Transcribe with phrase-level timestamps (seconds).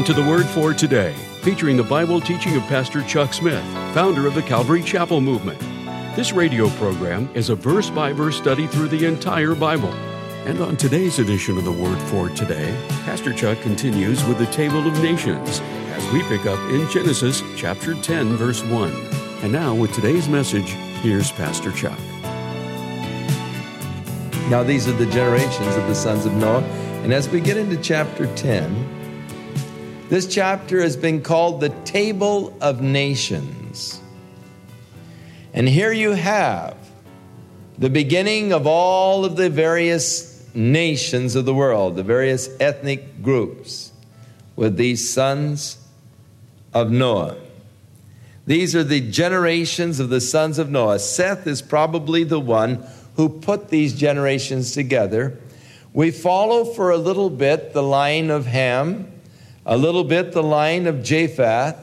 [0.00, 4.26] Welcome to the Word for Today, featuring the Bible teaching of Pastor Chuck Smith, founder
[4.26, 5.60] of the Calvary Chapel Movement.
[6.16, 9.92] This radio program is a verse by verse study through the entire Bible.
[10.46, 12.74] And on today's edition of the Word for Today,
[13.04, 17.92] Pastor Chuck continues with the Table of Nations as we pick up in Genesis chapter
[17.92, 18.90] 10, verse 1.
[19.42, 20.70] And now, with today's message,
[21.02, 21.98] here's Pastor Chuck.
[24.48, 26.62] Now, these are the generations of the sons of Noah.
[27.02, 28.99] And as we get into chapter 10,
[30.10, 34.00] this chapter has been called the Table of Nations.
[35.54, 36.76] And here you have
[37.78, 43.92] the beginning of all of the various nations of the world, the various ethnic groups,
[44.56, 45.78] with these sons
[46.74, 47.36] of Noah.
[48.48, 50.98] These are the generations of the sons of Noah.
[50.98, 55.38] Seth is probably the one who put these generations together.
[55.92, 59.12] We follow for a little bit the line of Ham,
[59.66, 61.76] a little bit the line of Japheth,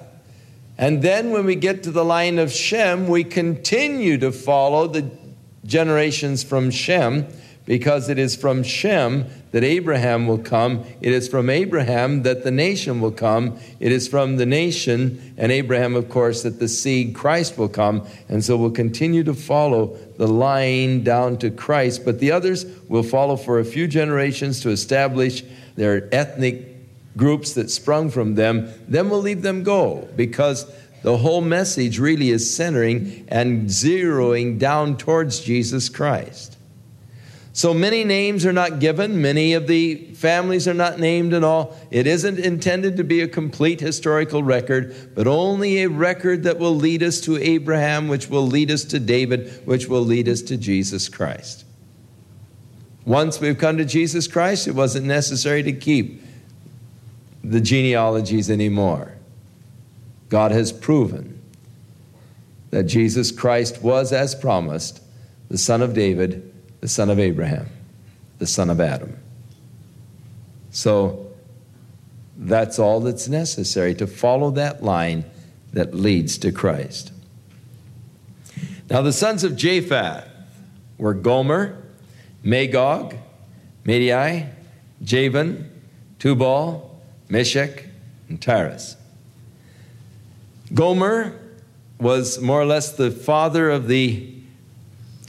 [0.77, 5.09] and then when we get to the line of Shem, we continue to follow the
[5.65, 7.27] generations from Shem
[7.65, 10.85] because it is from Shem that Abraham will come.
[11.01, 13.59] It is from Abraham that the nation will come.
[13.79, 18.05] It is from the nation and Abraham, of course, that the seed Christ will come.
[18.29, 22.05] And so we'll continue to follow the line down to Christ.
[22.05, 25.43] But the others will follow for a few generations to establish
[25.75, 26.76] their ethnic
[27.17, 28.71] groups that sprung from them.
[28.87, 34.97] Then we'll leave them go because the whole message really is centering and zeroing down
[34.97, 36.57] towards Jesus Christ.
[37.53, 41.75] So many names are not given, many of the families are not named and all.
[41.89, 46.75] It isn't intended to be a complete historical record, but only a record that will
[46.75, 50.57] lead us to Abraham, which will lead us to David, which will lead us to
[50.57, 51.65] Jesus Christ.
[53.05, 56.21] Once we've come to Jesus Christ, it wasn't necessary to keep
[57.51, 59.13] the genealogies anymore.
[60.29, 61.41] God has proven
[62.71, 65.01] that Jesus Christ was, as promised,
[65.49, 66.47] the son of David
[66.79, 67.69] the son of Abraham,
[68.37, 69.17] the son of Adam.
[70.71, 71.31] So
[72.37, 75.25] that's all that's necessary to follow that line
[75.73, 77.11] that leads to Christ.
[78.89, 80.25] Now, the sons of Japheth
[80.97, 81.83] were Gomer,
[82.43, 83.15] Magog,
[83.83, 84.49] Madai,
[85.03, 85.69] Javan,
[86.19, 86.86] Tubal,
[87.29, 87.85] Meshech,
[88.29, 88.95] and Tiras.
[90.73, 91.39] Gomer
[91.99, 94.33] was more or less the father of the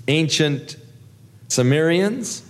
[0.07, 0.77] ancient
[1.49, 2.43] Cimmerians.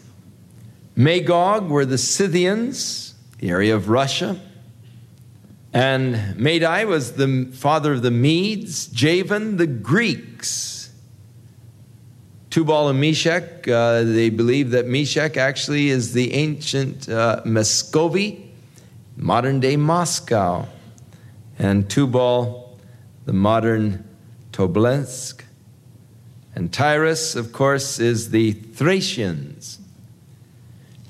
[0.97, 4.41] Magog were the Scythians, the area of Russia.
[5.72, 10.91] And Madai was the father of the Medes, Javan, the Greeks.
[12.50, 18.47] Tubal and Meshech, uh, they believe that Meshech actually is the ancient uh, Muscovy,
[19.19, 20.67] modern day Moscow.
[21.59, 22.79] And Tubal,
[23.25, 24.09] the modern
[24.53, 25.43] Tobolsk.
[26.55, 29.81] And Tiras, of course, is the Thracians.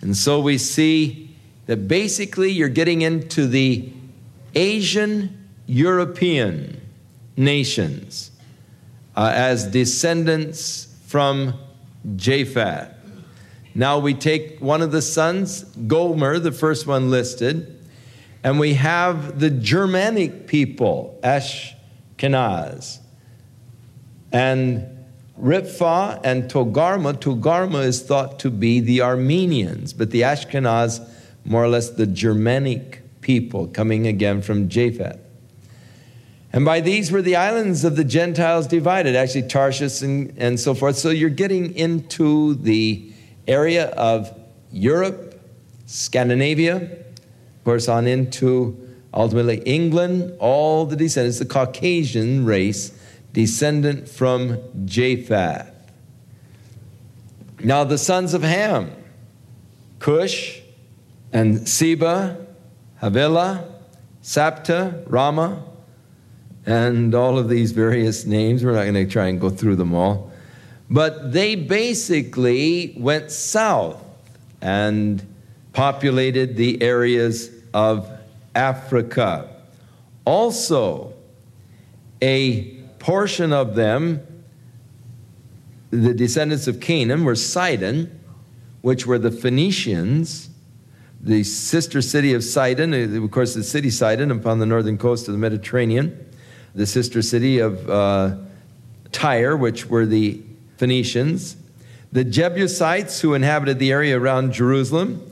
[0.01, 1.37] And so we see
[1.67, 3.93] that basically you're getting into the
[4.55, 6.81] Asian European
[7.37, 8.31] nations
[9.17, 11.55] uh, as descendants from
[12.17, 12.95] Japheth.
[13.75, 17.78] Now we take one of the sons, Gomer, the first one listed,
[18.45, 22.99] and we have the Germanic people, Ashkenaz.
[24.33, 24.99] And
[25.41, 27.15] Ripha and Togarma.
[27.15, 31.07] Togarma is thought to be the Armenians, but the Ashkenaz,
[31.45, 35.19] more or less the Germanic people coming again from Japheth.
[36.53, 40.75] And by these were the islands of the Gentiles divided, actually Tarshish and, and so
[40.75, 40.97] forth.
[40.97, 43.13] So you're getting into the
[43.47, 44.35] area of
[44.73, 45.41] Europe,
[45.87, 46.98] Scandinavia,
[47.69, 48.81] course, on into
[49.13, 52.99] ultimately England, all the descendants, the Caucasian race
[53.35, 55.71] descendant from Japheth.
[57.63, 58.91] Now, the sons of Ham,
[59.99, 60.63] Cush
[61.31, 62.47] and Seba,
[63.03, 63.69] Havilah,
[64.23, 65.63] Sabta, Rama,
[66.65, 68.65] and all of these various names.
[68.65, 70.33] We're not going to try and go through them all.
[70.89, 74.03] But they basically went south
[74.63, 75.23] and
[75.75, 78.09] populated the areas of
[78.55, 79.49] Africa.
[80.25, 81.15] Also,
[82.21, 84.21] a portion of them,
[85.91, 88.21] the descendants of Canaan, were Sidon,
[88.83, 90.51] which were the Phoenicians,
[91.21, 95.29] the sister city of Sidon, uh, of course, the city Sidon upon the northern coast
[95.29, 96.27] of the Mediterranean,
[96.75, 98.37] the sister city of uh,
[99.11, 100.41] Tyre, which were the
[100.77, 101.57] Phoenicians,
[102.13, 105.28] the Jebusites who inhabited the area around Jerusalem,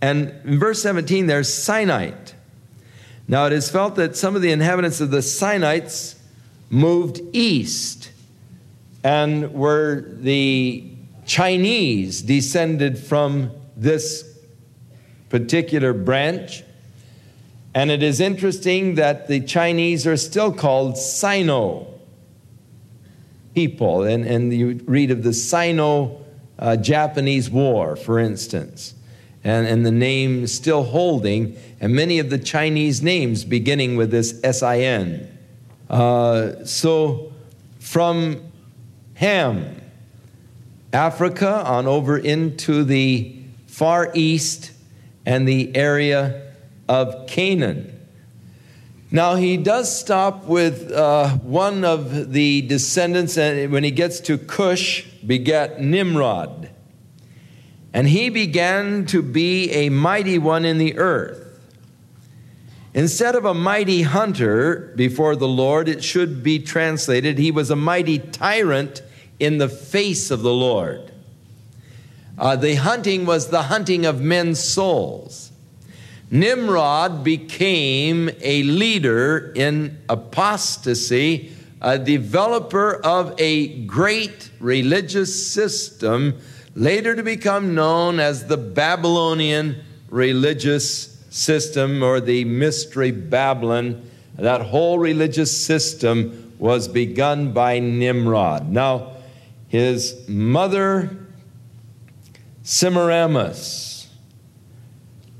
[0.00, 2.34] and in verse 17, there's Sinite.
[3.28, 6.16] Now, it is felt that some of the inhabitants of the Sinites
[6.70, 8.10] moved east
[9.02, 10.84] and were the
[11.26, 14.24] Chinese descended from this
[15.28, 16.62] particular branch.
[17.74, 21.86] And it is interesting that the Chinese are still called Sino
[23.54, 24.02] people.
[24.04, 26.24] And, and you read of the Sino
[26.58, 28.94] uh, Japanese War, for instance,
[29.46, 34.40] and, and the name still holding, and many of the Chinese names beginning with this
[34.40, 35.38] SIN.
[35.88, 37.32] Uh, so
[37.78, 38.42] from
[39.14, 39.80] Ham,
[40.92, 43.36] Africa, on over into the
[43.68, 44.72] Far East
[45.24, 46.52] and the area
[46.88, 47.92] of Canaan.
[49.12, 54.38] Now, he does stop with uh, one of the descendants, and when he gets to
[54.38, 56.70] Cush, begat Nimrod.
[57.96, 61.58] And he began to be a mighty one in the earth.
[62.92, 67.74] Instead of a mighty hunter before the Lord, it should be translated, he was a
[67.74, 69.00] mighty tyrant
[69.40, 71.10] in the face of the Lord.
[72.36, 75.50] Uh, the hunting was the hunting of men's souls.
[76.30, 81.50] Nimrod became a leader in apostasy,
[81.80, 86.38] a developer of a great religious system,
[86.76, 94.08] later to become known as the Babylonian religious system or the Mystery Babylon.
[94.36, 98.70] That whole religious system was begun by Nimrod.
[98.70, 99.14] Now,
[99.68, 101.16] his mother,
[102.62, 104.08] Semiramis,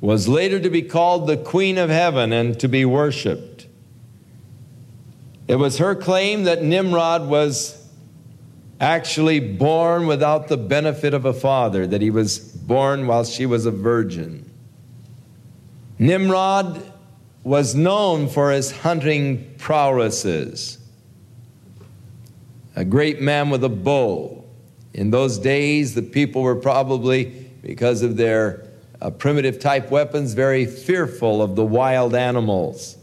[0.01, 3.67] was later to be called the Queen of Heaven and to be worshiped.
[5.49, 7.76] It was her claim that Nimrod was
[8.81, 13.67] actually born without the benefit of a father, that he was born while she was
[13.67, 14.51] a virgin.
[15.99, 16.93] Nimrod
[17.43, 20.79] was known for his hunting prowesses.
[22.75, 24.45] A great man with a bow.
[24.93, 27.25] In those days, the people were probably,
[27.63, 28.67] because of their
[29.01, 32.97] uh, primitive type weapons, very fearful of the wild animals,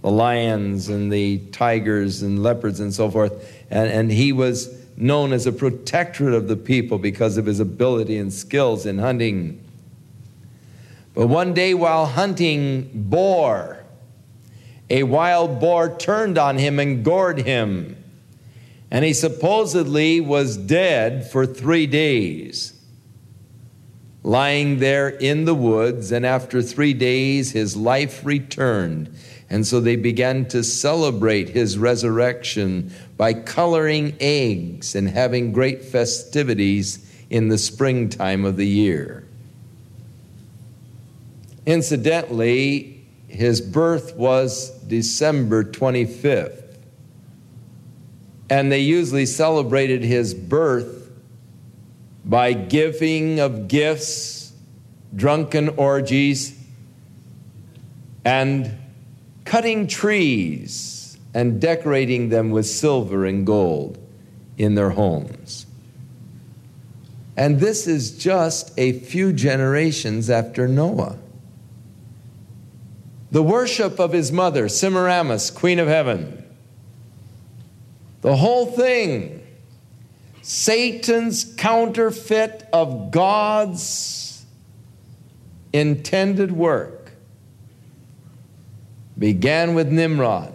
[0.00, 3.52] the lions and the tigers and leopards and so forth.
[3.70, 8.16] And, and he was known as a protectorate of the people because of his ability
[8.16, 9.62] and skills in hunting.
[11.14, 13.84] But one day, while hunting boar,
[14.88, 17.96] a wild boar turned on him and gored him.
[18.90, 22.72] And he supposedly was dead for three days
[24.24, 29.14] lying there in the woods, and after three days his life returned.
[29.52, 37.06] And so they began to celebrate his resurrection by coloring eggs and having great festivities
[37.28, 39.26] in the springtime of the year.
[41.66, 46.78] Incidentally, his birth was December 25th.
[48.48, 51.10] And they usually celebrated his birth
[52.24, 54.54] by giving of gifts,
[55.14, 56.58] drunken orgies,
[58.24, 58.78] and
[59.52, 63.98] cutting trees and decorating them with silver and gold
[64.56, 65.66] in their homes.
[67.36, 71.18] And this is just a few generations after Noah.
[73.30, 76.42] The worship of his mother, Semiramis, Queen of Heaven,
[78.22, 79.46] the whole thing
[80.40, 84.46] Satan's counterfeit of God's
[85.74, 87.01] intended work
[89.22, 90.52] began with Nimrod.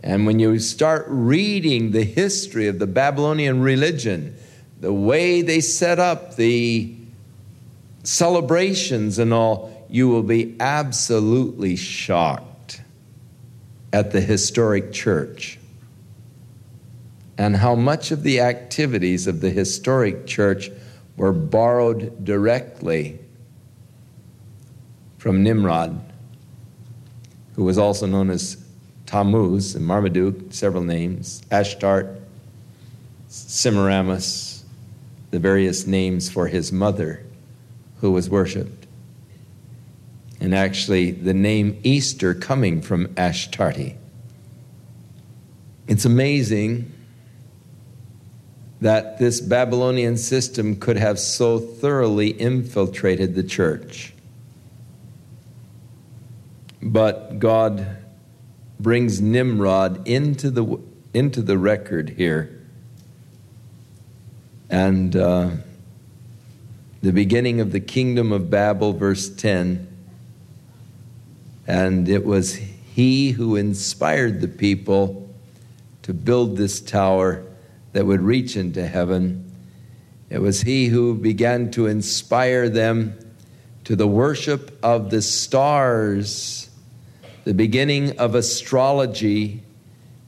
[0.00, 4.36] And when you start reading the history of the Babylonian religion,
[4.78, 6.94] the way they set up the
[8.04, 12.80] celebrations and all, you will be absolutely shocked
[13.92, 15.58] at the historic church
[17.36, 20.70] and how much of the activities of the historic church
[21.16, 23.18] were borrowed directly
[25.16, 26.07] from Nimrod,
[27.58, 28.56] who was also known as
[29.04, 32.20] Tammuz and Marduk, several names, Ashtart,
[33.26, 34.64] Semiramis,
[35.32, 37.24] the various names for his mother
[37.96, 38.86] who was worshipped.
[40.40, 43.96] And actually, the name Easter coming from Ashtarte.
[45.88, 46.92] It's amazing
[48.80, 54.14] that this Babylonian system could have so thoroughly infiltrated the church.
[56.88, 57.86] But God
[58.80, 60.80] brings Nimrod into the,
[61.12, 62.64] into the record here.
[64.70, 65.50] And uh,
[67.02, 69.86] the beginning of the kingdom of Babel, verse 10.
[71.66, 75.28] And it was he who inspired the people
[76.04, 77.44] to build this tower
[77.92, 79.52] that would reach into heaven.
[80.30, 83.18] It was he who began to inspire them
[83.84, 86.67] to the worship of the stars,
[87.48, 89.62] the beginning of astrology,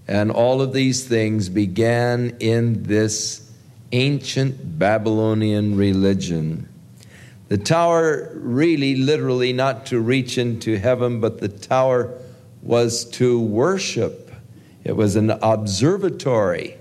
[0.09, 3.53] and all of these things began in this
[3.93, 6.67] ancient Babylonian religion.
[7.49, 12.11] The tower, really, literally, not to reach into heaven, but the tower
[12.63, 14.33] was to worship.
[14.83, 16.79] It was an observatory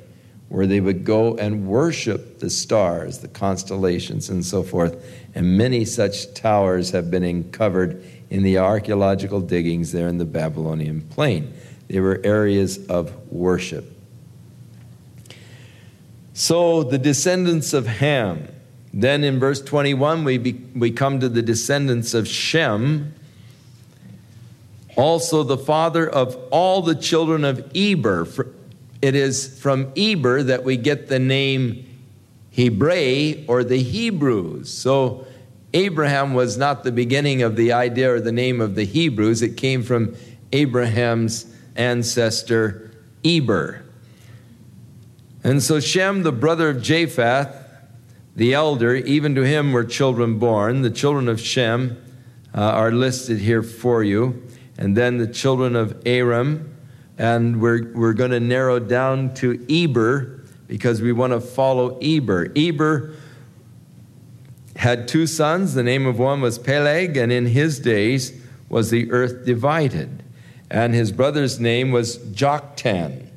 [0.48, 5.06] where they would go and worship the stars, the constellations, and so forth.
[5.36, 11.02] And many such towers have been uncovered in the archaeological diggings there in the Babylonian
[11.02, 11.54] plain.
[11.88, 13.96] They were areas of worship.
[16.34, 18.48] So the descendants of Ham.
[18.94, 23.14] Then in verse 21, we, be, we come to the descendants of Shem,
[24.96, 28.28] also the father of all the children of Eber.
[29.02, 31.86] It is from Eber that we get the name
[32.56, 34.72] Hebrae or the Hebrews.
[34.72, 35.26] So
[35.74, 39.56] Abraham was not the beginning of the idea or the name of the Hebrews, it
[39.58, 40.16] came from
[40.52, 42.92] Abraham's ancestor
[43.24, 43.84] Eber.
[45.44, 47.56] And so Shem, the brother of Japheth,
[48.36, 50.82] the elder, even to him were children born.
[50.82, 52.02] The children of Shem
[52.54, 54.48] uh, are listed here for you.
[54.78, 56.76] And then the children of Aram,
[57.18, 62.52] and we're, we're going to narrow down to Eber because we want to follow Eber.
[62.56, 63.16] Eber
[64.80, 65.74] had two sons.
[65.74, 68.32] The name of one was Peleg, and in his days
[68.70, 70.24] was the earth divided.
[70.72, 73.28] And his brother's name was Joktan.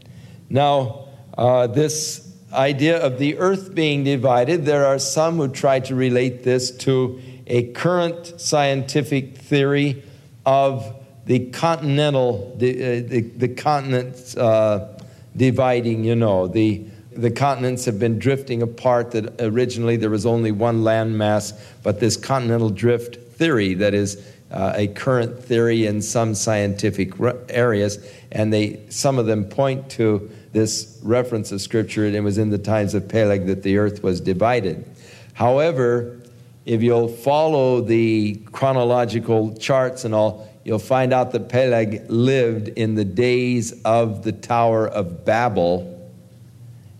[0.48, 5.96] Now, uh, this idea of the earth being divided, there are some who try to
[5.96, 10.04] relate this to a current scientific theory
[10.46, 10.94] of
[11.26, 14.96] the continental, the, uh, the, the continents uh,
[15.36, 16.84] dividing, you know, the,
[17.14, 22.16] the continents have been drifting apart, that originally there was only one landmass, but this
[22.16, 27.14] continental drift theory that is uh, a current theory in some scientific
[27.48, 27.98] areas,
[28.30, 32.50] and they, some of them point to this reference of Scripture, and it was in
[32.50, 34.84] the times of Peleg that the earth was divided.
[35.32, 36.20] However,
[36.66, 42.94] if you'll follow the chronological charts and all, you'll find out that Peleg lived in
[42.94, 45.91] the days of the Tower of Babel.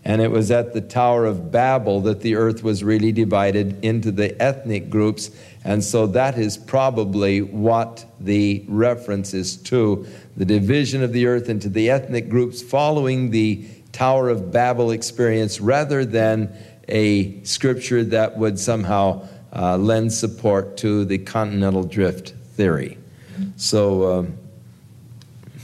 [0.05, 4.11] And it was at the Tower of Babel that the earth was really divided into
[4.11, 5.31] the ethnic groups.
[5.63, 10.05] And so that is probably what the reference is to
[10.35, 15.61] the division of the earth into the ethnic groups following the Tower of Babel experience
[15.61, 16.53] rather than
[16.89, 22.97] a scripture that would somehow uh, lend support to the continental drift theory.
[23.55, 24.37] So um,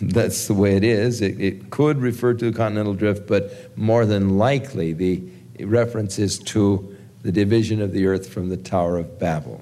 [0.01, 1.21] that's the way it is.
[1.21, 5.23] It, it, could refer to continental drift, but more than likely the
[5.59, 9.61] reference is to the division of the earth from the Tower of Babel.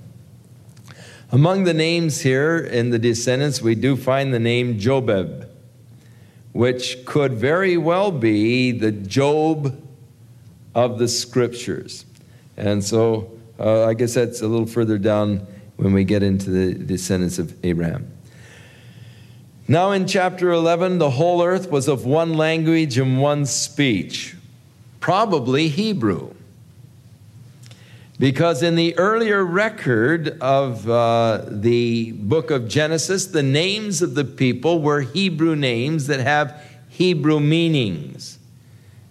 [1.31, 5.49] Among the names here in the descendants, we do find the name Jobab,
[6.53, 9.83] which could very well be the Job
[10.73, 12.05] of the scriptures.
[12.55, 15.45] And so uh, I guess that's a little further down
[15.77, 18.11] when we get into the descendants of Abraham.
[19.69, 24.35] Now, in chapter 11, the whole earth was of one language and one speech,
[25.01, 26.33] probably Hebrew.
[28.17, 34.23] Because in the earlier record of uh, the book of Genesis, the names of the
[34.23, 38.39] people were Hebrew names that have Hebrew meanings.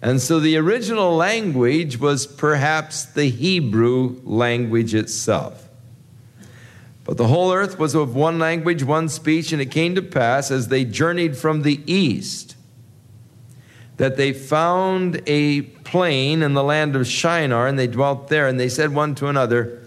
[0.01, 5.66] And so the original language was perhaps the Hebrew language itself.
[7.07, 10.51] But the whole earth was of one language, one speech, and it came to pass
[10.51, 12.55] as they journeyed from the east
[13.95, 18.59] that they found a plain in the land of Shinar, and they dwelt there, and
[18.59, 19.81] they said one to another,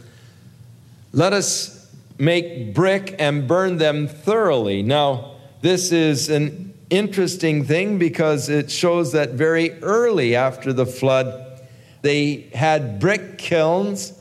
[1.12, 4.82] Let us make brick and burn them thoroughly.
[4.82, 11.60] Now, this is an interesting thing because it shows that very early after the flood,
[12.00, 14.18] they had brick kilns,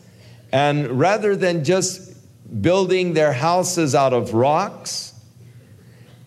[0.51, 2.08] and rather than just
[2.61, 5.13] building their houses out of rocks.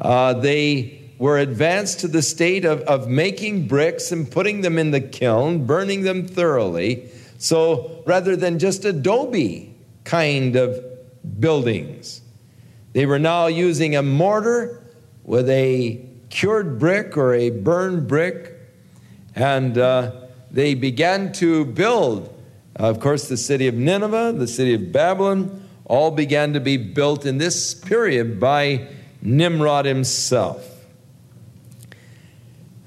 [0.00, 4.91] Uh, they were advanced to the state of, of making bricks and putting them in
[4.91, 7.09] the kiln, burning them thoroughly.
[7.38, 9.75] So rather than just adobe
[10.05, 10.85] kind of
[11.38, 12.21] buildings,
[12.93, 14.83] they were now using a mortar
[15.25, 18.59] with a cured brick or a burned brick,
[19.35, 20.12] and uh,
[20.50, 22.35] they began to build,
[22.76, 27.27] of course, the city of Nineveh, the city of Babylon all began to be built
[27.27, 28.89] in this period by
[29.21, 30.69] Nimrod himself.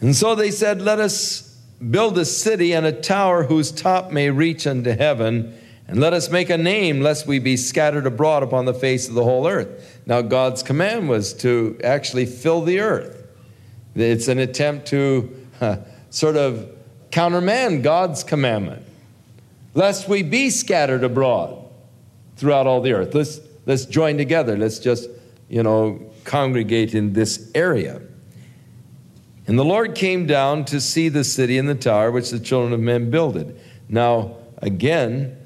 [0.02, 1.58] And so they said, Let us
[1.90, 6.30] build a city and a tower whose top may reach unto heaven, and let us
[6.30, 10.02] make a name, lest we be scattered abroad upon the face of the whole earth.
[10.06, 13.24] Now, God's command was to actually fill the earth.
[13.96, 15.78] It's an attempt to uh,
[16.10, 16.70] sort of
[17.12, 18.86] countermand God's commandment,
[19.74, 21.65] lest we be scattered abroad
[22.36, 23.14] throughout all the earth.
[23.14, 24.58] Let's, let's join together.
[24.58, 25.10] Let's just,
[25.50, 28.02] you know, congregate in this area.
[29.48, 32.74] And the Lord came down to see the city and the tower which the children
[32.74, 33.60] of men builded.
[33.88, 35.38] Now, again,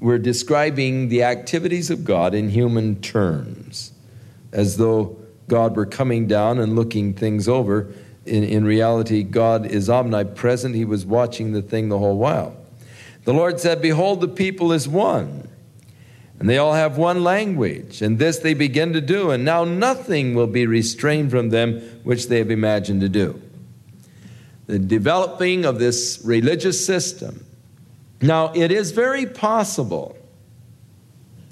[0.00, 3.92] we're describing the activities of God in human terms,
[4.52, 5.18] as though
[5.48, 7.92] God were coming down and looking things over.
[8.24, 10.74] In, in reality, God is omnipresent.
[10.74, 12.56] He was watching the thing the whole while.
[13.24, 15.48] The Lord said, Behold, the people is one
[16.42, 20.34] and they all have one language, and this they begin to do, and now nothing
[20.34, 23.40] will be restrained from them which they have imagined to do.
[24.66, 27.46] The developing of this religious system.
[28.20, 30.16] Now, it is very possible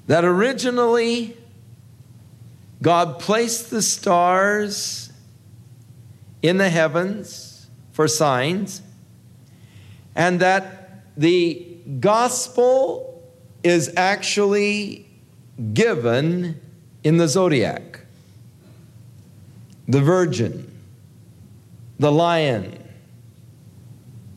[0.07, 1.37] that originally
[2.81, 5.09] God placed the stars
[6.41, 8.81] in the heavens for signs,
[10.17, 13.10] and that the gospel
[13.63, 15.05] is actually
[15.73, 16.59] given
[17.03, 17.99] in the zodiac
[19.87, 20.71] the virgin,
[21.99, 22.77] the lion.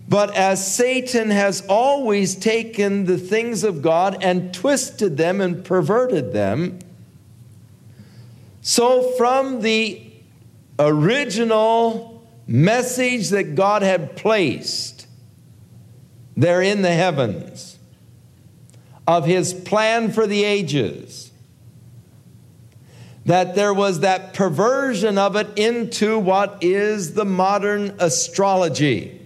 [0.09, 6.33] But as Satan has always taken the things of God and twisted them and perverted
[6.33, 6.81] them,
[8.63, 10.03] so from the
[10.79, 15.07] original message that God had placed
[16.37, 17.74] there in the heavens,
[19.07, 21.31] of his plan for the ages.
[23.27, 29.21] That there was that perversion of it into what is the modern astrology,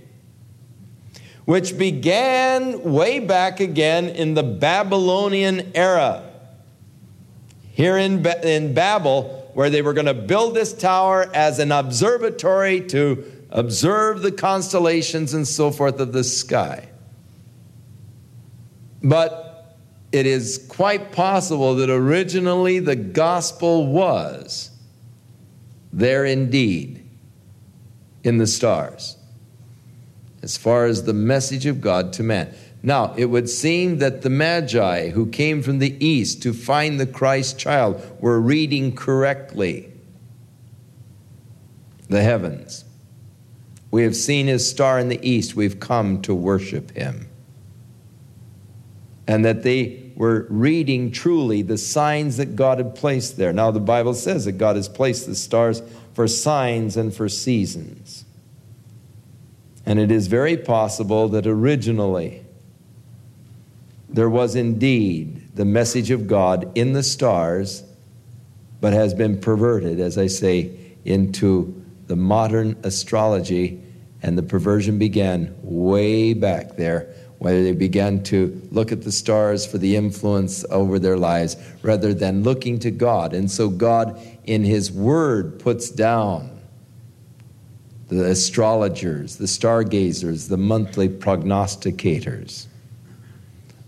[1.44, 6.24] which began way back again in the Babylonian era.
[7.72, 12.80] Here in, in Babel, where they were going to build this tower as an observatory
[12.88, 16.88] to observe the constellations and so forth of the sky.
[19.02, 19.47] But
[20.10, 24.70] it is quite possible that originally the gospel was
[25.92, 27.04] there indeed
[28.24, 29.16] in the stars,
[30.42, 32.54] as far as the message of God to man.
[32.82, 37.06] Now, it would seem that the Magi who came from the east to find the
[37.06, 39.92] Christ child were reading correctly
[42.08, 42.84] the heavens.
[43.90, 47.28] We have seen his star in the east, we've come to worship him
[49.28, 53.52] and that they were reading truly the signs that God had placed there.
[53.52, 55.82] Now, the Bible says that God has placed the stars
[56.14, 58.24] for signs and for seasons.
[59.84, 62.42] And it is very possible that originally
[64.08, 67.84] there was indeed the message of God in the stars,
[68.80, 70.70] but has been perverted, as I say,
[71.04, 73.82] into the modern astrology,
[74.22, 79.64] and the perversion began way back there where they began to look at the stars
[79.64, 83.32] for the influence over their lives rather than looking to God.
[83.32, 86.58] And so God, in His Word, puts down
[88.08, 92.66] the astrologers, the stargazers, the monthly prognosticators,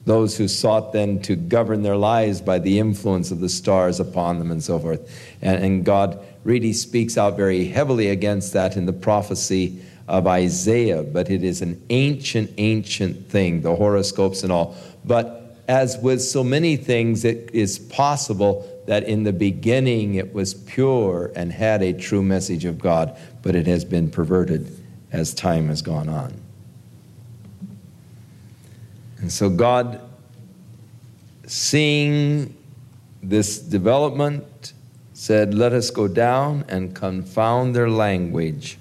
[0.04, 4.38] those who sought then to govern their lives by the influence of the stars upon
[4.38, 5.36] them and so forth.
[5.42, 11.04] And, and God really speaks out very heavily against that in the prophecy of Isaiah,
[11.04, 14.76] but it is an ancient, ancient thing, the horoscopes and all.
[15.04, 20.52] But as with so many things, it is possible that in the beginning it was
[20.52, 24.76] pure and had a true message of God, but it has been perverted
[25.12, 26.34] as time has gone on.
[29.18, 30.00] And so God,
[31.46, 32.56] seeing
[33.22, 34.72] this development,
[35.12, 38.76] said, Let us go down and confound their language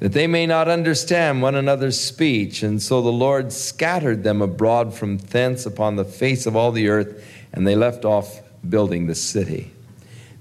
[0.00, 2.62] that they may not understand one another's speech.
[2.62, 6.88] And so the Lord scattered them abroad from thence upon the face of all the
[6.88, 9.70] earth, and they left off building the city.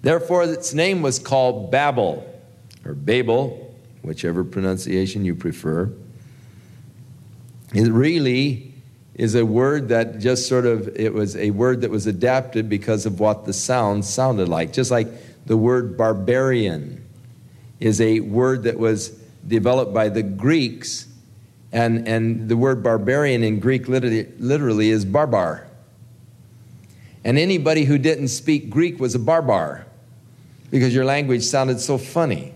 [0.01, 2.25] Therefore, its name was called Babel,
[2.85, 5.91] or Babel, whichever pronunciation you prefer.
[7.73, 8.73] It really
[9.15, 13.05] is a word that just sort of, it was a word that was adapted because
[13.05, 14.71] of what the sound sounded like.
[14.71, 15.09] Just like
[15.45, 17.05] the word barbarian
[17.81, 19.19] is a word that was
[19.49, 21.07] developed by the Greeks,
[21.73, 25.67] and, and the word barbarian in Greek literally, literally is barbar.
[27.25, 29.85] And anybody who didn't speak Greek was a barbar.
[30.71, 32.53] because your language sounded so funny.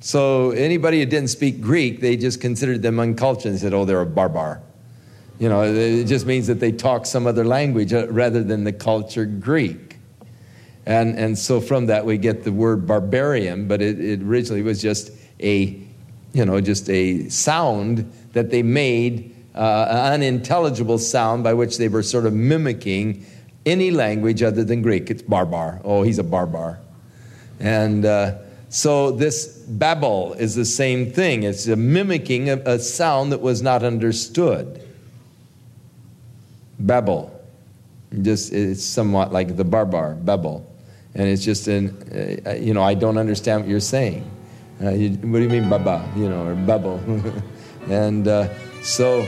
[0.00, 4.00] So anybody who didn't speak Greek, they just considered them uncultured and said, oh, they're
[4.00, 4.62] a barbar.
[5.38, 8.72] You know, it just means that they talk some other language uh, rather than the
[8.72, 9.96] cultured Greek.
[10.86, 14.80] And, and so from that we get the word barbarian, but it, it originally was
[14.80, 15.78] just a,
[16.32, 21.88] you know, just a sound that they made, uh, an unintelligible sound by which they
[21.88, 23.24] were sort of mimicking
[23.66, 25.10] any language other than Greek.
[25.10, 25.80] It's barbar.
[25.84, 26.78] Oh, he's a barbar.
[27.60, 31.42] And uh, so this babble is the same thing.
[31.42, 34.82] It's a mimicking a, a sound that was not understood.
[36.78, 37.34] Babel.
[38.22, 40.64] Just it's somewhat like the barbar, Babel.
[41.14, 44.30] And it's just an, uh, you know, I don't understand what you're saying.
[44.82, 46.08] Uh, you, what do you mean, baba?
[46.16, 47.00] You know, or babel.
[47.88, 48.48] and uh,
[48.82, 49.22] so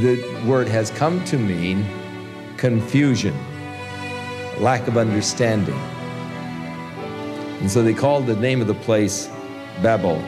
[0.00, 1.84] the word has come to mean
[2.56, 3.34] confusion,
[4.58, 5.78] lack of understanding.
[7.60, 9.28] And so they called the name of the place
[9.82, 10.22] Babel.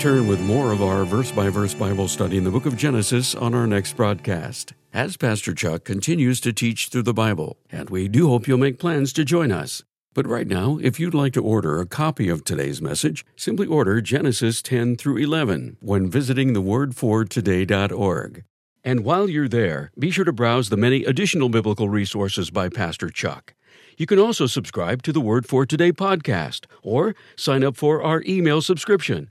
[0.00, 3.34] Return with more of our verse by verse Bible study in the book of Genesis
[3.34, 8.08] on our next broadcast, as Pastor Chuck continues to teach through the Bible, and we
[8.08, 9.82] do hope you'll make plans to join us.
[10.14, 14.00] But right now, if you'd like to order a copy of today's message, simply order
[14.00, 18.44] Genesis 10 through 11 when visiting thewordfortoday.org.
[18.82, 23.10] And while you're there, be sure to browse the many additional biblical resources by Pastor
[23.10, 23.52] Chuck.
[23.98, 28.22] You can also subscribe to the Word for Today podcast or sign up for our
[28.26, 29.30] email subscription.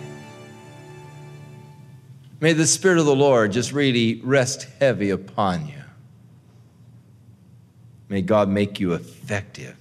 [2.41, 5.75] May the Spirit of the Lord just really rest heavy upon you.
[8.09, 9.77] May God make you effective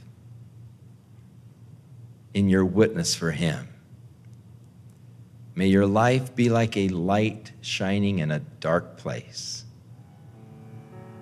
[2.34, 3.66] in your witness for Him.
[5.54, 9.64] May your life be like a light shining in a dark place,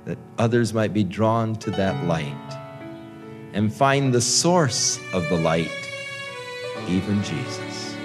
[0.07, 2.59] that others might be drawn to that light
[3.53, 5.71] and find the source of the light,
[6.89, 7.97] even Jesus.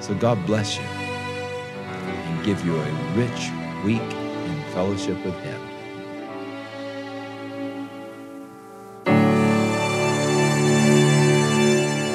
[0.00, 0.93] So God bless you
[2.44, 3.50] give you a rich
[3.84, 5.60] week in fellowship with Him.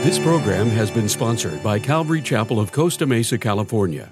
[0.04, 4.10] This program has been sponsored by Calvary Chapel of Costa Mesa, California.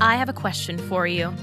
[0.00, 1.34] I have a question for you.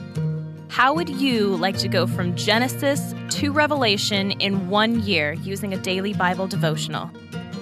[0.69, 5.77] How would you like to go from Genesis to Revelation in one year using a
[5.77, 7.11] daily Bible devotional?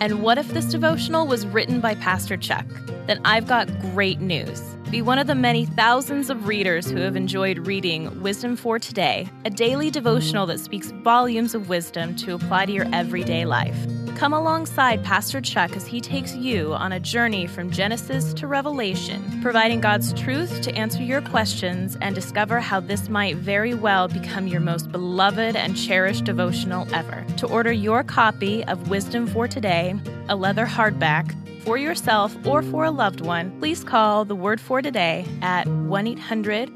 [0.02, 2.66] And what if this devotional was written by Pastor Chuck?
[3.06, 4.60] Then I've got great news.
[4.90, 9.30] Be one of the many thousands of readers who have enjoyed reading Wisdom for Today,
[9.46, 13.78] a daily devotional that speaks volumes of wisdom to apply to your everyday life.
[14.22, 19.42] Come alongside Pastor Chuck as he takes you on a journey from Genesis to Revelation,
[19.42, 24.46] providing God's truth to answer your questions and discover how this might very well become
[24.46, 27.26] your most beloved and cherished devotional ever.
[27.38, 29.96] To order your copy of Wisdom for Today,
[30.30, 34.84] a leather hardback, for yourself or for a loved one, please call the Word for
[34.84, 36.68] Today at 1 800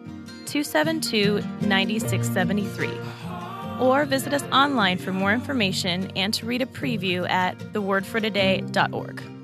[0.47, 2.89] 272 9673
[3.79, 9.34] or visit us online for more information and to read a preview at thewordfortoday.org.